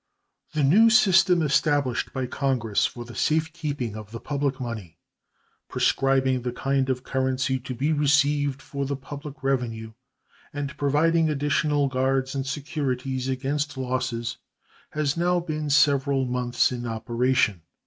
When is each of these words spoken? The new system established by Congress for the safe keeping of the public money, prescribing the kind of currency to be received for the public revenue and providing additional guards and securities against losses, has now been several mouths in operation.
The 0.55 0.63
new 0.63 0.89
system 0.89 1.43
established 1.43 2.11
by 2.11 2.25
Congress 2.25 2.87
for 2.87 3.05
the 3.05 3.13
safe 3.13 3.53
keeping 3.53 3.95
of 3.95 4.09
the 4.09 4.19
public 4.19 4.59
money, 4.59 4.97
prescribing 5.69 6.41
the 6.41 6.51
kind 6.51 6.89
of 6.89 7.03
currency 7.03 7.59
to 7.59 7.75
be 7.75 7.93
received 7.93 8.63
for 8.63 8.83
the 8.87 8.95
public 8.95 9.43
revenue 9.43 9.93
and 10.51 10.75
providing 10.75 11.29
additional 11.29 11.87
guards 11.87 12.33
and 12.33 12.47
securities 12.47 13.29
against 13.29 13.77
losses, 13.77 14.37
has 14.89 15.17
now 15.17 15.39
been 15.39 15.69
several 15.69 16.25
mouths 16.25 16.71
in 16.71 16.87
operation. 16.87 17.61